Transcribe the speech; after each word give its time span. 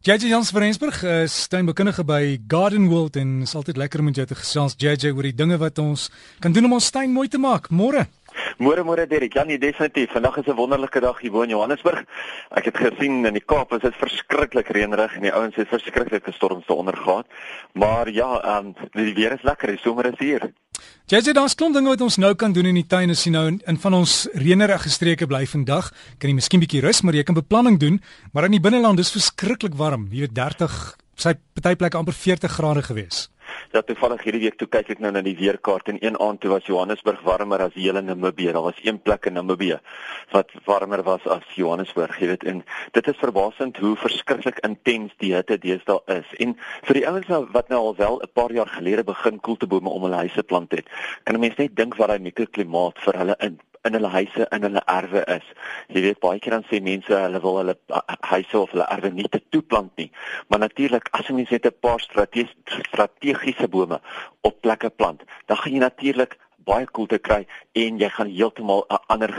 JJ 0.00 0.30
Jans 0.30 0.48
van 0.50 0.62
Rensburg 0.62 1.02
is 1.04 1.34
tuinbekundige 1.52 2.00
by 2.08 2.38
Garden 2.48 2.86
World 2.88 3.18
en 3.20 3.42
is 3.44 3.52
altyd 3.54 3.76
lekker 3.76 4.00
om 4.00 4.06
met 4.08 4.16
jou 4.16 4.24
te 4.26 4.34
gesels 4.38 4.72
JJ 4.80 5.10
oor 5.12 5.26
die 5.28 5.34
dinge 5.36 5.58
wat 5.60 5.76
ons 5.78 6.06
kan 6.40 6.54
doen 6.56 6.70
om 6.70 6.78
ons 6.78 6.88
tuin 6.90 7.12
mooi 7.12 7.28
te 7.28 7.36
maak. 7.36 7.68
Môre. 7.68 8.06
Môre 8.56 8.80
môre 8.80 9.04
Derek. 9.10 9.36
Ja, 9.36 9.44
nee, 9.44 9.60
definitief. 9.60 10.14
Vandag 10.16 10.38
is 10.40 10.48
'n 10.48 10.56
wonderlike 10.56 11.00
dag 11.00 11.20
hier 11.20 11.42
in 11.42 11.50
Johannesburg. 11.50 12.04
Ek 12.56 12.64
het 12.64 12.76
gesien 12.76 13.26
in 13.26 13.34
die 13.34 13.44
Kaap 13.44 13.72
is 13.72 13.80
dit 13.80 13.94
verskriklik 13.94 14.68
reënerig 14.68 15.16
en 15.16 15.22
die 15.22 15.32
ouens 15.32 15.56
het 15.56 15.68
verskriklike 15.68 16.32
storms 16.32 16.66
te 16.66 16.74
ondergaan. 16.74 17.24
Maar 17.72 18.08
ja, 18.10 18.40
ehm 18.40 18.66
um, 18.66 18.74
die 18.92 19.14
weer 19.14 19.32
is 19.32 19.42
lekker. 19.42 19.68
Die 19.68 19.84
somer 19.84 20.06
is 20.06 20.18
hier. 20.18 20.52
JJ, 21.10 21.32
daar's 21.34 21.56
klomp 21.58 21.74
dinge 21.74 21.90
wat 21.90 22.00
ons 22.06 22.20
nou 22.22 22.34
kan 22.38 22.52
doen 22.54 22.68
in 22.70 22.76
die 22.78 22.86
tuin 22.86 23.10
as 23.10 23.24
jy 23.26 23.32
nou 23.34 23.46
in, 23.50 23.56
in 23.66 23.78
van 23.82 23.96
ons 23.98 24.28
reënerige 24.38 24.92
streke 24.92 25.26
bly 25.26 25.42
vandag. 25.50 25.88
Kan 26.22 26.30
jy 26.30 26.36
miskien 26.38 26.62
bietjie 26.62 26.82
rus, 26.84 27.02
maar 27.02 27.18
jy 27.18 27.24
kan 27.26 27.34
beplanning 27.34 27.80
doen, 27.82 27.98
maar 28.32 28.46
in 28.46 28.54
die 28.54 28.62
binneland 28.62 29.02
is 29.02 29.10
verskriklik 29.10 29.74
warm. 29.74 30.06
Jy 30.14 30.28
weet 30.28 30.36
30, 30.38 30.76
sy 31.18 31.34
party 31.58 31.74
plekke 31.80 31.98
amper 31.98 32.14
40 32.14 32.54
grade 32.54 32.84
gewees. 32.86 33.26
Ja, 33.72 33.82
toevallig 33.86 34.22
hierdie 34.26 34.40
week 34.42 34.56
toe 34.58 34.66
kyk 34.68 34.88
ek 34.94 35.02
nou 35.04 35.12
na 35.14 35.22
die 35.22 35.36
weerkaart 35.38 35.88
en 35.92 36.00
een 36.00 36.16
aand 36.20 36.40
toe 36.42 36.50
was 36.50 36.66
Johannesburg 36.66 37.20
warmer 37.22 37.62
as 37.66 37.74
die 37.76 37.84
hele 37.86 38.02
Namibië. 38.02 38.52
Daar 38.56 38.66
was 38.66 38.80
een 38.82 38.98
plek 38.98 39.28
in 39.30 39.38
Namibië 39.38 39.78
wat 40.34 40.50
warmer 40.64 41.02
was 41.06 41.26
as 41.26 41.46
Johannesburg, 41.54 42.18
jy 42.18 42.32
weet. 42.32 42.44
En 42.50 42.64
dit 42.96 43.08
is 43.12 43.22
verbasend 43.22 43.78
hoe 43.82 43.96
verskriklik 43.96 44.58
intens 44.66 45.14
die 45.22 45.34
hitte 45.34 45.58
deesdae 45.58 46.00
is. 46.20 46.34
En 46.42 46.56
vir 46.88 47.00
die 47.00 47.06
ouens 47.08 47.30
nou 47.30 47.44
wat 47.54 47.68
nou 47.68 47.80
al 47.90 47.96
wel 47.96 48.20
'n 48.22 48.32
paar 48.32 48.52
jaar 48.52 48.70
gelede 48.76 49.04
begin 49.04 49.40
koeltebome 49.40 49.88
om 49.88 50.02
hulle 50.02 50.22
huise 50.26 50.42
plant 50.42 50.72
het, 50.72 50.86
kan 51.24 51.34
'n 51.34 51.40
mens 51.40 51.56
net 51.56 51.76
dink 51.76 51.96
wat 51.96 52.08
daai 52.08 52.18
mikroklimaat 52.18 52.98
vir 52.98 53.18
hulle 53.18 53.36
in 53.38 53.60
in 53.88 53.96
hulle 53.96 54.10
huise 54.12 54.46
in 54.54 54.66
hulle 54.66 54.82
erwe 54.92 55.22
is. 55.36 55.46
Jy 55.88 56.02
weet 56.06 56.20
baie 56.24 56.40
keer 56.42 56.56
dan 56.56 56.66
sê 56.68 56.80
mense 56.84 57.14
hulle 57.14 57.40
wil 57.44 57.58
hulle 57.60 57.76
huise 58.32 58.58
of 58.58 58.74
hulle 58.74 58.86
erwe 58.96 59.10
nie 59.14 59.28
te 59.28 59.40
toeplant 59.54 59.92
nie. 60.00 60.10
Maar 60.48 60.64
natuurlik 60.66 61.08
as 61.16 61.28
jy 61.28 61.38
net 61.40 61.66
'n 61.66 61.80
paar 61.80 62.00
strategiese 62.00 63.68
bome 63.68 64.00
op 64.42 64.60
plekke 64.60 64.90
plant, 64.90 65.24
dan 65.46 65.56
gaan 65.56 65.72
jy 65.72 65.78
natuurlik 65.78 66.38
baie 66.70 66.86
koelte 66.86 67.18
kry 67.18 67.40
en 67.84 67.98
jy 67.98 68.08
gaan 68.14 68.30
heeltemal 68.30 68.84
'n 68.88 69.02
ander 69.14 69.32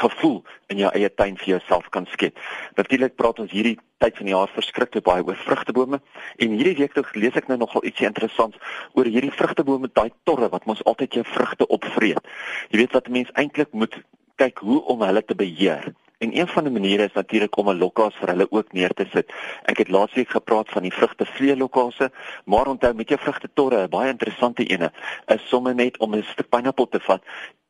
gevoel 0.00 0.42
in 0.72 0.78
jou 0.82 0.90
eie 0.94 1.10
tuin 1.20 1.36
vir 1.36 1.48
jouself 1.54 1.88
kan 1.90 2.06
skep. 2.06 2.38
Natuurlik 2.76 3.16
praat 3.16 3.38
ons 3.38 3.50
hierdie 3.50 3.78
tyd 3.98 4.16
van 4.16 4.26
die 4.26 4.34
jaar 4.34 4.50
verskriklik 4.54 5.04
baie 5.04 5.24
oor 5.24 5.36
vrugtebome 5.36 6.00
en 6.38 6.56
hierdie 6.56 6.76
week 6.80 6.94
toe 6.94 7.04
lees 7.12 7.36
ek 7.36 7.48
nou 7.48 7.58
nogal 7.58 7.84
ietsie 7.84 8.06
interessants 8.06 8.56
oor 8.94 9.04
hierdie 9.04 9.34
vrugtebome, 9.34 9.90
daai 9.92 10.10
torre 10.24 10.48
wat 10.48 10.66
mos 10.66 10.84
altyd 10.84 11.14
jou 11.14 11.24
vrugte 11.24 11.66
opvreet. 11.66 12.24
Jy 12.70 12.78
weet 12.78 12.92
wat 12.92 13.08
'n 13.08 13.12
mens 13.12 13.30
eintlik 13.32 13.72
moet 13.72 13.94
kyk 14.36 14.58
hoe 14.58 14.80
om 14.84 15.02
hulle 15.02 15.24
te 15.24 15.34
beheer. 15.34 15.92
En 16.18 16.38
een 16.38 16.48
van 16.48 16.64
die 16.64 16.72
maniere 16.72 17.04
is 17.04 17.12
natuurlik 17.12 17.56
om 17.56 17.68
'n 17.70 17.78
lokkaas 17.78 18.14
vir 18.20 18.28
hulle 18.28 18.46
ook 18.50 18.72
neer 18.72 18.94
te 18.94 19.06
sit. 19.12 19.32
Ek 19.62 19.78
het 19.78 19.88
laasweek 19.88 20.28
gepraat 20.28 20.68
van 20.68 20.82
die 20.82 20.92
vrugtevlee 20.92 21.56
lokkase, 21.56 22.10
maar 22.44 22.66
onthou 22.66 22.94
met 22.94 23.08
jou 23.08 23.20
vrugte 23.20 23.50
torre, 23.54 23.82
'n 23.82 23.88
baie 23.88 24.10
interessante 24.10 24.64
ene, 24.64 24.92
is 25.26 25.48
sommer 25.48 25.74
net 25.74 25.98
om 25.98 26.14
'n 26.14 26.22
stuk 26.22 26.48
pineappel 26.48 26.88
te 26.88 27.00
vat 27.00 27.22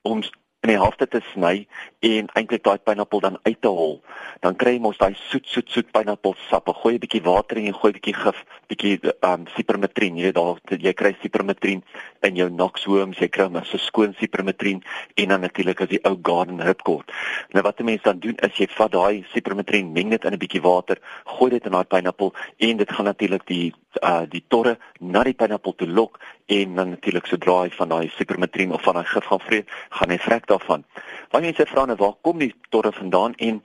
om 0.02 0.22
in 0.67 0.73
die 0.73 0.78
helfte 0.78 1.06
te 1.06 1.20
sny 1.31 1.67
en 2.03 2.28
eintlik 2.34 2.64
daai 2.67 2.78
pineappel 2.83 3.20
dan 3.23 3.37
uit 3.45 3.61
te 3.62 3.70
hol. 3.70 4.01
Dan 4.42 4.56
kry 4.59 4.73
jy 4.75 4.81
mos 4.83 4.98
daai 4.98 5.15
soet 5.28 5.47
soet 5.47 5.70
soet 5.70 5.92
pineappelsap. 5.95 6.67
Gooi 6.81 6.95
'n 6.95 7.03
bietjie 7.05 7.23
water 7.23 7.56
in 7.56 7.67
en 7.70 7.75
gooi 7.75 7.92
'n 7.92 7.98
bietjie 7.98 8.15
gif, 8.15 8.45
bietjie 8.67 8.98
um 9.23 9.47
sipermetrien. 9.55 10.17
Jy 10.17 10.23
weet 10.23 10.34
daar 10.34 10.59
jy 10.78 10.92
kry 10.92 11.15
sipermetrien 11.23 11.83
in 12.23 12.37
jou 12.37 12.48
Knoxworms, 12.50 13.19
jy 13.19 13.28
kry 13.28 13.47
'n 13.47 13.62
skoon 13.65 14.15
sipermetrien 14.19 14.83
en 15.15 15.28
dan 15.28 15.41
natuurlik 15.41 15.81
as 15.81 15.89
die 15.89 16.05
ou 16.05 16.19
garden 16.23 16.61
ripcord. 16.61 17.11
Nou 17.53 17.62
wat 17.62 17.81
'n 17.81 17.84
mens 17.84 18.03
dan 18.03 18.19
doen 18.19 18.37
is 18.37 18.59
jy 18.59 18.67
vat 18.67 18.93
daai 18.93 19.25
sipermetrien, 19.33 19.93
meng 19.93 20.11
dit 20.11 20.25
in 20.25 20.33
'n 20.33 20.39
bietjie 20.39 20.62
water, 20.62 20.98
gooi 21.25 21.50
dit 21.50 21.65
in 21.65 21.72
daai 21.72 21.84
pineappel 21.84 22.34
en 22.59 22.77
dit 22.77 22.93
gaan 22.93 23.05
natuurlik 23.05 23.47
die 23.47 23.72
uh 24.03 24.25
die 24.28 24.45
torre 24.48 24.78
na 25.00 25.22
die 25.22 25.34
pineappel 25.34 25.75
toe 25.75 25.89
lok 25.89 26.19
en 26.48 26.74
dan 26.74 26.88
natuurlik 26.88 27.27
sodra 27.27 27.60
hy 27.60 27.70
van 27.77 27.91
daai 27.92 28.08
sipermetrien 28.16 28.72
of 28.72 28.82
van 28.82 28.96
daai 28.96 29.04
gif 29.04 29.27
gaan 29.28 29.41
vreet, 29.44 29.72
gaan 30.00 30.12
hy 30.14 30.18
vrek 30.18 30.47
daarvan. 30.48 30.84
Baie 31.32 31.44
mense 31.44 31.66
vra 31.69 31.84
nou 31.84 31.97
waar 32.00 32.14
kom 32.25 32.41
die 32.41 32.54
torre 32.72 32.92
vandaan 32.92 33.36
en 33.36 33.62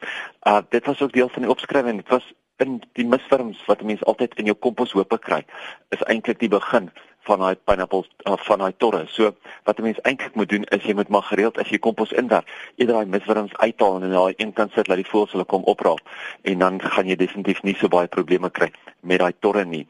uh 0.52 0.60
dit 0.70 0.86
was 0.86 1.02
ook 1.02 1.14
deel 1.16 1.32
van 1.32 1.48
die 1.48 1.52
opskrywing. 1.52 2.02
Dit 2.04 2.12
was 2.12 2.28
in 2.64 2.82
die 3.00 3.06
misvorms 3.08 3.64
wat 3.66 3.82
mense 3.88 4.06
altyd 4.06 4.36
in 4.36 4.52
jou 4.52 4.58
kompos 4.68 4.92
hoope 4.92 5.18
kry. 5.18 5.42
Is 5.96 6.04
eintlik 6.12 6.40
die 6.44 6.52
begin 6.52 6.92
van 7.24 7.40
daai 7.40 7.56
pineappels 7.56 8.10
uh, 8.28 8.36
van 8.48 8.60
daai 8.60 8.74
torre. 8.78 9.06
So 9.08 9.32
wat 9.64 9.80
'n 9.80 9.88
mens 9.88 10.04
eintlik 10.04 10.36
moet 10.36 10.50
doen 10.50 10.64
is 10.64 10.84
jy 10.84 10.94
moet 10.94 11.08
maar 11.10 11.24
gereeld 11.24 11.58
as 11.58 11.70
jy 11.70 11.80
kompos 11.80 12.12
inwerk, 12.12 12.48
eerder 12.76 12.96
daai 12.96 13.06
misvorms 13.16 13.58
uithaal 13.58 14.02
en 14.02 14.12
daai 14.12 14.34
een 14.38 14.54
kant 14.54 14.72
sit 14.74 14.86
dat 14.86 15.00
die 15.00 15.12
voëls 15.12 15.32
hulle 15.32 15.46
kom 15.46 15.64
opraap 15.64 16.04
en 16.42 16.60
dan 16.60 16.82
gaan 16.82 17.08
jy 17.08 17.16
definitief 17.16 17.64
nie 17.64 17.76
so 17.80 17.88
baie 17.88 18.08
probleme 18.08 18.50
kry 18.50 18.72
met 19.00 19.20
daai 19.20 19.34
torre 19.40 19.66
nie. 19.66 19.88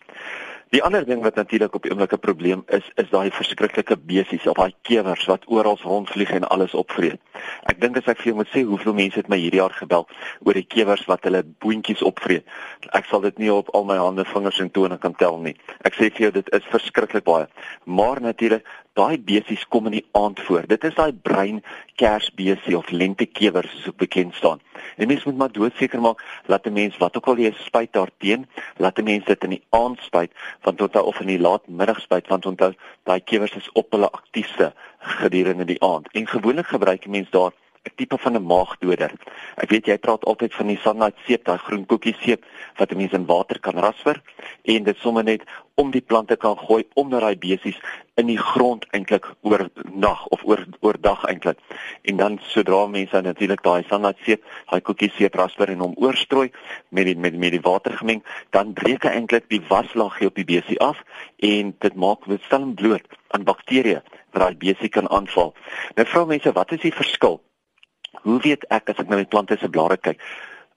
Die 0.73 0.81
ander 0.81 1.06
ding 1.06 1.22
wat 1.22 1.35
natuurlik 1.35 1.75
op 1.78 1.84
die 1.85 1.91
oomblik 1.91 2.13
'n 2.13 2.19
probleem 2.19 2.63
is, 2.67 2.85
is 2.95 3.09
daai 3.09 3.29
verskriklike 3.31 3.97
besies 3.97 4.47
of 4.47 4.56
daai 4.57 4.73
kewers 4.81 5.25
wat 5.25 5.44
oral 5.45 5.78
rondvlieg 5.81 6.31
en 6.31 6.47
alles 6.50 6.73
opvreet. 6.73 7.19
Ek 7.69 7.81
dink 7.81 7.97
as 7.97 8.07
ek 8.07 8.17
vir 8.17 8.25
jou 8.31 8.35
moet 8.35 8.50
sê 8.50 8.63
hoeveel 8.66 8.94
mense 8.94 9.19
het 9.19 9.29
my 9.29 9.38
hierdie 9.38 9.59
jaar 9.62 9.75
gebel 9.78 10.07
oor 10.41 10.53
die 10.53 10.66
kewers 10.66 11.06
wat 11.06 11.23
hulle 11.23 11.44
boontjies 11.44 12.01
opvreet. 12.01 12.45
Ek 12.89 13.06
sal 13.06 13.22
dit 13.22 13.38
nie 13.38 13.53
op 13.53 13.69
al 13.75 13.85
my 13.85 13.97
hande, 13.97 14.25
vingers 14.25 14.59
en 14.59 14.72
tone 14.72 14.97
kan 14.97 15.13
tel 15.16 15.38
nie. 15.38 15.56
Ek 15.85 15.94
sê 15.94 16.09
vir 16.09 16.22
jou 16.22 16.31
dit 16.31 16.50
is 16.53 16.66
verskriklik 16.73 17.23
baie. 17.23 17.47
Maar 17.85 18.22
natuurlik 18.22 18.66
daai 18.94 19.17
besies 19.17 19.66
kom 19.73 19.88
in 19.89 19.97
die 19.97 20.07
aand 20.12 20.39
voor. 20.45 20.67
Dit 20.69 20.83
is 20.83 20.94
daai 20.97 21.13
brein 21.13 21.63
kersbesie 21.97 22.78
of 22.78 22.91
lentekewers 22.91 23.72
soos 23.72 23.88
ook 23.88 23.97
bekend 23.97 24.35
staan. 24.35 24.62
En 24.97 25.07
mens 25.07 25.23
moet 25.25 25.38
maar 25.38 25.51
doodseker 25.51 26.01
maak 26.01 26.22
dat 26.47 26.66
'n 26.66 26.73
mens 26.73 26.97
wat 26.97 27.17
ook 27.17 27.28
al 27.28 27.38
jy 27.38 27.53
spuit 27.57 27.94
daarteen, 27.94 28.47
laat 28.78 28.97
'n 29.00 29.03
mens 29.03 29.25
dit 29.25 29.44
in 29.44 29.50
die 29.50 29.63
aand 29.69 30.00
spuit 30.01 30.31
want 30.63 30.78
tot 30.78 30.96
of 31.01 31.19
in 31.19 31.28
die 31.28 31.40
laatmiddag 31.40 32.00
spuit 32.00 32.28
want 32.28 32.46
onthou 32.46 32.72
daai 33.03 33.19
kewers 33.19 33.56
is 33.56 33.72
op 33.74 33.91
hulle 33.91 34.09
aktiefste 34.12 34.74
gedurende 35.00 35.66
die 35.66 35.81
aand. 35.84 36.12
En 36.12 36.28
gewoonlik 36.28 36.68
gebruik 36.68 37.06
'n 37.06 37.09
mens 37.09 37.29
daar 37.29 37.51
'n 37.85 37.95
tipe 37.95 38.17
van 38.17 38.35
'n 38.38 38.45
maagdoder. 38.51 39.11
Ek 39.63 39.69
weet 39.73 39.88
jy 39.89 39.97
praat 39.99 40.25
altyd 40.31 40.53
van 40.57 40.67
die 40.71 40.79
sunlight 40.83 41.17
seep, 41.25 41.41
daai 41.44 41.59
groen 41.66 41.85
koekie 41.85 42.16
seep 42.23 42.45
wat 42.79 42.91
'n 42.91 42.97
mens 42.97 43.11
in 43.17 43.25
water 43.25 43.59
kan 43.59 43.77
rasper 43.85 44.21
en 44.73 44.83
dit 44.83 44.97
sommer 44.97 45.23
net 45.23 45.44
om 45.75 45.91
die 45.91 46.01
plante 46.01 46.35
kan 46.38 46.57
gooi 46.57 46.88
onder 46.94 47.19
daai 47.19 47.35
besies 47.35 47.79
in 48.16 48.27
die 48.31 48.38
grond 48.38 48.88
eintlik 48.95 49.27
oor 49.41 49.69
nag 49.91 50.25
of 50.27 50.45
oor 50.45 50.66
oordag 50.79 51.25
eintlik. 51.25 51.59
En 52.01 52.17
dan 52.17 52.39
sodra 52.41 52.88
mense 52.88 53.21
natuurlik 53.21 53.63
daai 53.63 53.83
sunlight 53.89 54.19
seep, 54.23 54.44
daai 54.71 54.81
koekie 54.81 55.11
seep 55.17 55.35
rasper 55.35 55.69
en 55.69 55.79
hom 55.79 55.95
oorstrooi 55.97 56.51
met 56.89 57.05
die 57.05 57.17
met 57.17 57.35
met 57.35 57.51
die 57.51 57.65
water 57.69 57.97
gemeng, 57.97 58.23
dan 58.50 58.73
breek 58.73 59.03
eintlik 59.03 59.50
die 59.50 59.63
waslaagie 59.67 60.27
op 60.27 60.35
die 60.35 60.45
besie 60.55 60.79
af 60.79 61.03
en 61.38 61.75
dit 61.79 61.95
maak 61.95 62.25
dit 62.25 62.41
stel 62.44 62.63
hom 62.63 62.75
bloot 62.75 63.07
aan 63.35 63.44
bakterieë 63.44 64.01
wat 64.31 64.41
daai 64.41 64.55
besie 64.55 64.89
kan 64.89 65.09
aanval. 65.09 65.53
Nou 65.95 66.07
vra 66.07 66.25
mense, 66.25 66.51
wat 66.51 66.71
is 66.71 66.79
die 66.79 66.94
verskil? 66.94 67.41
Hoe 68.22 68.40
weet 68.41 68.66
ek 68.69 68.90
as 68.90 69.00
ek 69.01 69.09
na 69.09 69.16
my 69.16 69.25
plante 69.25 69.57
se 69.59 69.69
blare 69.69 69.97
kyk, 69.97 70.19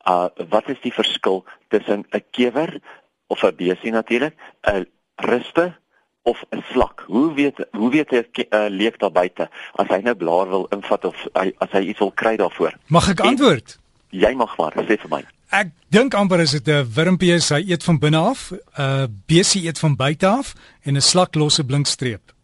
uh 0.07 0.29
wat 0.51 0.69
is 0.69 0.81
die 0.83 0.93
verskil 0.95 1.45
tussen 1.69 2.05
'n 2.13 2.25
kewer 2.31 2.81
of 3.27 3.43
'n 3.43 3.57
besie 3.57 3.93
natuurlik, 3.93 4.35
'n 4.65 4.87
rispe 5.17 5.75
of 6.23 6.45
'n 6.51 6.65
slak? 6.73 7.05
Hoe 7.07 7.35
weet 7.35 7.67
hoe 7.73 7.91
weet 7.91 8.11
'n 8.13 8.25
uh, 8.51 8.67
leek 8.69 8.99
daar 8.99 9.13
buite 9.13 9.49
as 9.75 9.89
hy 9.89 10.01
nou 10.03 10.15
blaar 10.15 10.49
wil 10.49 10.67
invat 10.71 11.05
of 11.05 11.17
hy, 11.33 11.53
as 11.59 11.71
hy 11.71 11.81
iets 11.81 11.99
wil 11.99 12.13
kry 12.13 12.37
daarvoor? 12.37 12.75
Mag 12.87 13.09
ek 13.09 13.21
antwoord? 13.21 13.79
En, 14.11 14.19
jy 14.21 14.35
mag 14.35 14.57
maar, 14.57 14.73
sê 14.73 14.97
vir 14.99 15.11
my. 15.11 15.25
Ek 15.51 15.71
dink 15.89 16.15
amper 16.15 16.41
is 16.41 16.51
dit 16.51 16.69
'n 16.69 16.87
wurmpie, 16.95 17.33
hy 17.33 17.63
eet 17.71 17.85
van 17.85 17.99
binne 17.99 18.19
af, 18.19 18.51
'n 18.51 18.59
uh, 18.79 19.07
besie 19.27 19.67
eet 19.67 19.79
van 19.79 19.97
buite 19.97 20.27
af 20.27 20.55
en 20.83 20.97
'n 20.97 21.01
slak 21.01 21.35
los 21.35 21.59
'n 21.59 21.67
blinkstreep. 21.67 22.36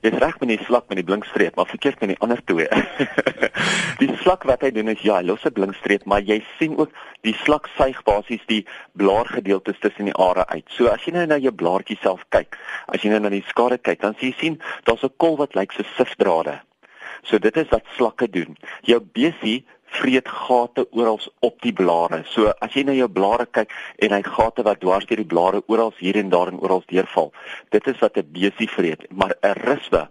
Dis 0.00 0.14
reg 0.22 0.36
met 0.38 0.52
die 0.52 0.62
slak 0.62 0.86
met 0.86 1.00
die 1.00 1.04
blinkstreep, 1.04 1.56
maar 1.58 1.66
verkeerd 1.66 2.00
met 2.00 2.12
die 2.12 2.18
ander 2.22 2.38
twee. 2.46 2.68
die 4.02 4.10
slak 4.20 4.44
wat 4.46 4.62
hy 4.62 4.70
doen 4.70 4.92
is 4.92 5.00
ja, 5.02 5.16
hy 5.18 5.26
los 5.26 5.42
'n 5.42 5.52
blinkstreep, 5.56 6.04
maar 6.06 6.22
jy 6.22 6.38
sien 6.58 6.76
ook 6.78 6.92
die 7.26 7.34
slak 7.42 7.66
suig 7.74 7.98
basies 8.06 8.44
die 8.46 8.60
blaargedeeltes 8.94 9.80
tussen 9.82 10.06
die 10.06 10.14
are 10.14 10.46
uit. 10.54 10.62
So 10.70 10.86
as 10.86 11.02
jy 11.02 11.16
nou 11.16 11.26
na 11.26 11.40
jou 11.42 11.50
blaartjie 11.50 11.98
self 11.98 12.22
kyk, 12.30 12.54
as 12.86 13.02
jy 13.02 13.10
nou 13.10 13.24
na 13.26 13.34
die 13.34 13.44
skade 13.50 13.78
kyk, 13.82 14.00
dan 14.00 14.14
sien 14.14 14.30
jy 14.30 14.38
sien 14.38 14.60
daar's 14.86 15.02
'n 15.02 15.18
kol 15.18 15.36
wat 15.36 15.58
lyk 15.58 15.72
so 15.72 15.82
sifdrade. 15.96 16.60
So 17.22 17.38
dit 17.38 17.56
is 17.56 17.68
wat 17.74 17.82
slakke 17.96 18.30
doen. 18.30 18.56
Jou 18.86 19.00
besie 19.00 19.66
vreet 19.88 20.28
gate 20.28 20.86
oral 20.90 21.20
op 21.40 21.62
die 21.62 21.72
blare. 21.72 22.22
So 22.28 22.52
as 22.60 22.74
jy 22.76 22.84
na 22.84 22.92
jou 22.96 23.08
blare 23.08 23.46
kyk 23.46 23.72
en 24.04 24.12
hy 24.12 24.22
gate 24.26 24.64
wat 24.66 24.80
dwars 24.80 25.06
deur 25.08 25.22
die 25.22 25.28
blare 25.28 25.62
oral 25.66 25.92
hier 25.98 26.16
en 26.20 26.30
daar 26.32 26.52
en 26.52 26.60
oral 26.60 26.82
deurval. 26.86 27.32
Dit 27.70 27.86
is 27.86 27.98
wat 27.98 28.16
'n 28.16 28.28
besie 28.32 28.68
vreet, 28.68 29.06
maar 29.10 29.34
'n 29.42 29.56
rispe 29.64 30.08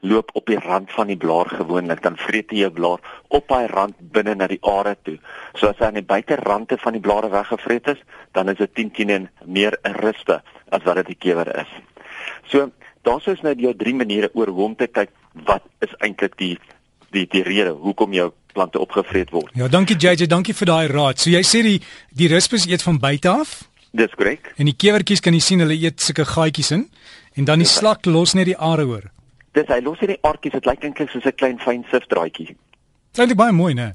loop 0.00 0.30
op 0.32 0.46
die 0.46 0.58
rand 0.58 0.92
van 0.92 1.06
die 1.06 1.16
blaar 1.16 1.48
gewoonlik 1.50 2.02
dan 2.02 2.16
vreet 2.16 2.50
hy 2.50 2.62
jou 2.62 2.70
blaar 2.70 3.00
op 3.34 3.50
hy 3.50 3.66
rand 3.66 3.94
binne 4.14 4.34
na 4.34 4.46
die 4.46 4.60
are 4.62 4.96
toe. 5.02 5.18
So 5.54 5.68
as 5.68 5.78
hy 5.78 5.86
aan 5.86 6.00
die 6.00 6.06
buiterande 6.06 6.78
van 6.78 6.92
die 6.92 7.02
blare 7.02 7.30
weggevreet 7.32 7.88
is, 7.94 8.02
dan 8.32 8.48
is 8.48 8.58
dit 8.58 8.74
10 8.74 8.90
teen 8.90 9.28
meer 9.44 9.78
'n 9.84 9.98
rispe 9.98 10.42
as 10.70 10.82
wat 10.84 10.96
dit 10.96 11.06
die 11.06 11.20
kewer 11.26 11.48
is. 11.56 11.70
So 12.46 12.70
daar's 13.02 13.26
ons 13.26 13.42
nou 13.42 13.54
die 13.54 13.76
drie 13.76 13.94
maniere 13.94 14.30
oor 14.34 14.48
hoe 14.48 14.64
om 14.64 14.76
te 14.76 14.86
kyk 14.86 15.10
wat 15.44 15.62
is 15.80 15.94
eintlik 15.98 16.36
die 16.36 16.58
die 17.10 17.26
die 17.26 17.42
rede 17.42 17.70
hoekom 17.70 18.12
jou 18.12 18.32
plante 18.58 18.82
opgevreet 18.82 19.30
word. 19.34 19.52
Ja, 19.54 19.68
dankie 19.70 19.96
JJ, 19.96 20.26
dankie 20.30 20.54
vir 20.58 20.70
daai 20.72 20.86
raad. 20.90 21.20
So 21.22 21.30
jy 21.30 21.42
sê 21.46 21.62
die 21.66 21.78
die 22.18 22.30
rispus 22.32 22.66
eet 22.66 22.82
van 22.86 22.98
buite 23.02 23.30
af? 23.30 23.60
Dis 23.96 24.14
korrek. 24.18 24.52
En 24.58 24.68
die 24.68 24.76
kewertjies 24.76 25.22
kan 25.24 25.36
jy 25.36 25.42
sien 25.44 25.62
hulle 25.64 25.76
eet 25.78 26.02
sulke 26.02 26.26
gaatjies 26.28 26.74
in 26.76 26.88
en 27.38 27.46
dan 27.48 27.62
die 27.62 27.70
slak 27.70 28.06
los 28.06 28.34
net 28.34 28.50
die 28.50 28.58
are 28.58 28.84
hoor. 28.88 29.06
Dis 29.56 29.70
hy 29.70 29.78
los 29.84 30.00
hierdie 30.02 30.18
aardjies, 30.26 30.58
dit 30.58 30.66
lyk 30.68 30.84
eintlik 30.84 31.10
soos 31.12 31.26
'n 31.26 31.38
klein 31.38 31.58
fyn 31.62 31.84
sifdraadjie. 31.90 32.56
Dit 33.14 33.30
is 33.30 33.38
baie 33.38 33.52
mooi, 33.52 33.74
né? 33.74 33.94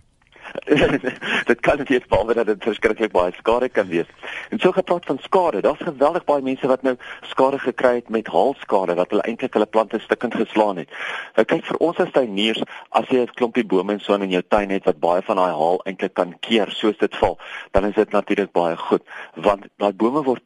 dit 1.50 1.60
kan 1.60 1.80
eens 1.80 2.06
behalwe 2.08 2.34
dat 2.34 2.46
dit 2.46 2.64
verskriklik 2.64 3.12
baie 3.12 3.34
skade 3.38 3.70
kan 3.70 3.88
wees. 3.88 4.10
En 4.50 4.60
so 4.60 4.72
gepraat 4.72 5.06
van 5.06 5.18
skade, 5.22 5.62
daar's 5.62 5.82
geweldig 5.82 6.24
baie 6.24 6.42
mense 6.42 6.68
wat 6.68 6.82
nou 6.82 6.96
skade 7.22 7.60
gekry 7.60 7.96
het 7.96 8.10
met 8.10 8.28
haalskade 8.28 8.96
wat 9.00 9.10
hulle 9.10 9.26
eintlik 9.28 9.54
hulle 9.54 9.66
plante 9.66 10.00
stukkend 10.00 10.36
geslaan 10.36 10.82
het. 10.84 10.90
Nou 11.36 11.46
kyk 11.46 11.66
vir 11.66 11.80
ons 11.88 12.02
as 12.04 12.12
tuiniers, 12.12 12.62
as 12.90 13.10
jy 13.10 13.24
'n 13.24 13.34
klompie 13.36 13.66
bome 13.66 13.94
en 13.94 14.00
so 14.00 14.14
in 14.14 14.30
jou 14.30 14.44
tuin 14.48 14.70
het 14.70 14.86
wat 14.86 15.00
baie 15.00 15.22
van 15.22 15.36
daai 15.36 15.52
haal 15.52 15.82
eintlik 15.86 16.14
kan 16.14 16.36
keer 16.40 16.72
soos 16.72 16.98
dit 16.98 17.16
val, 17.16 17.38
dan 17.72 17.86
is 17.86 17.96
dit 17.96 18.12
natuurlik 18.12 18.52
baie 18.52 18.78
goed 18.78 19.02
want 19.36 19.66
daai 19.78 19.94
bome 19.94 20.24
word 20.24 20.44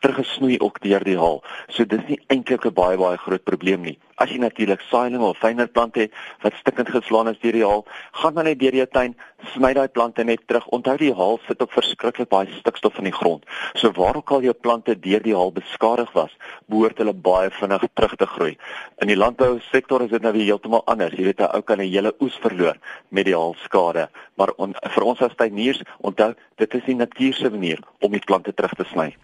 teruggesnoei 0.00 0.58
ook 0.58 0.80
deur 0.80 1.04
die 1.04 1.18
haal. 1.18 1.42
So 1.68 1.84
dis 1.84 2.06
nie 2.08 2.20
eintlik 2.28 2.64
'n 2.64 2.74
baie 2.74 2.96
baie 2.96 3.16
groot 3.16 3.44
probleem 3.44 3.82
nie. 3.82 3.98
As 4.16 4.30
jy 4.30 4.38
natuurlik 4.38 4.82
saailing 4.90 5.22
of 5.26 5.38
fynere 5.42 5.66
plante 5.66 6.04
het 6.04 6.12
wat 6.42 6.54
stukkend 6.60 6.90
geslaan 6.94 7.28
is 7.28 7.38
deur 7.42 7.56
die 7.56 7.64
haal, 7.66 7.84
gaan 8.20 8.34
maar 8.34 8.46
net 8.46 8.60
deur 8.60 8.76
jou 8.78 8.86
tuin 8.86 9.16
sny 9.54 9.72
daai 9.74 9.88
plante 9.88 10.24
net 10.24 10.44
terug. 10.46 10.66
Onthou 10.76 10.94
die 11.00 11.12
haal 11.14 11.40
sit 11.48 11.62
op 11.62 11.72
verskriklik 11.74 12.30
baie 12.30 12.46
stikstof 12.60 13.00
in 13.02 13.08
die 13.10 13.14
grond. 13.16 13.42
So 13.74 13.90
waar 13.96 14.20
ook 14.20 14.30
al 14.30 14.46
jou 14.46 14.54
plante 14.54 14.94
deur 14.94 15.22
die 15.24 15.34
haal 15.34 15.50
beskadig 15.52 16.12
was, 16.14 16.30
behoort 16.70 17.02
hulle 17.02 17.14
baie 17.14 17.50
vinnig 17.58 17.88
terug 17.94 18.16
te 18.20 18.30
groei. 18.36 18.54
In 19.02 19.10
die 19.10 19.18
landbou 19.18 19.58
sektor 19.72 20.06
is 20.06 20.14
dit 20.14 20.22
nou 20.22 20.32
weer 20.36 20.52
heeltemal 20.52 20.86
anders. 20.86 21.18
Jy 21.18 21.24
weet 21.24 21.40
'n 21.40 21.50
ou 21.50 21.62
kan 21.62 21.80
'n 21.80 21.90
hele 21.90 22.14
oes 22.20 22.38
verloor 22.38 22.78
met 23.10 23.26
die 23.26 23.34
haalskade, 23.34 24.08
maar 24.36 24.52
on, 24.58 24.74
vir 24.94 25.04
ons 25.04 25.20
as 25.22 25.34
tuiniers, 25.34 25.82
onthou, 26.00 26.34
dit 26.56 26.74
is 26.74 26.84
die 26.84 26.94
natuur 26.94 27.34
se 27.34 27.50
manier 27.50 27.80
om 28.00 28.12
die 28.12 28.24
plante 28.24 28.54
terug 28.54 28.74
te 28.74 28.84
sny. 28.84 29.14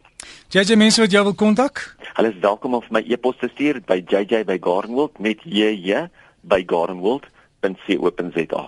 JJ 0.51 0.75
mense 0.75 0.99
wat 0.99 1.13
jy 1.15 1.21
wil 1.23 1.37
kontak? 1.39 1.79
Hulle 2.17 2.33
is 2.33 2.39
welkom 2.43 2.73
om 2.75 2.81
vir 2.83 2.95
my 2.97 3.01
e-pos 3.07 3.37
te 3.39 3.47
stuur 3.53 3.77
by 3.87 4.01
jj@gardenwold 4.03 5.21
met 5.23 5.39
jj 5.47 6.09
by 6.43 6.65
gardenwold.co.za. 6.67 8.63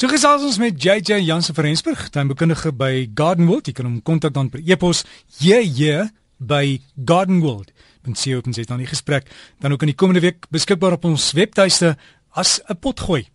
So 0.00 0.08
gesels 0.08 0.46
ons 0.48 0.56
met 0.56 0.80
JJ 0.80 1.20
Jansen 1.26 1.54
van 1.54 1.64
Rensburg, 1.64 2.08
tuinbekundige 2.08 2.72
by 2.72 3.10
Gardenwold. 3.14 3.66
Jy 3.68 3.72
kan 3.76 3.84
hom 3.84 4.00
kontak 4.02 4.32
dan 4.32 4.48
per 4.48 4.64
e-pos 4.64 5.04
jj 5.36 6.08
by 6.38 6.80
Gardenwold. 7.04 7.68
Dan 8.08 8.14
sien 8.16 8.40
ons 8.40 8.56
dan 8.56 8.78
die 8.80 8.88
gesprek 8.88 9.28
dan 9.60 9.72
ook 9.72 9.84
in 9.84 9.92
die 9.92 10.00
komende 10.00 10.24
week 10.24 10.48
beskikbaar 10.48 10.96
op 10.96 11.04
ons 11.04 11.32
webtuiste 11.36 11.98
as 12.32 12.62
'n 12.64 12.80
potgooi. 12.80 13.28